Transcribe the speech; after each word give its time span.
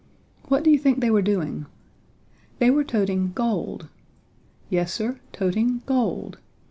What 0.47 0.63
do 0.63 0.71
you 0.71 0.79
think 0.79 0.99
they 0.99 1.11
were 1.11 1.21
doing? 1.21 1.67
They 2.57 2.71
were 2.71 2.83
toting 2.83 3.33
gold! 3.35 3.87
Yes, 4.67 4.91
Sir, 4.91 5.19
toting 5.31 5.83
gold! 5.85 6.39